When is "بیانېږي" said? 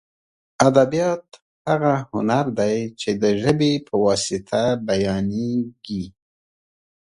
4.87-6.03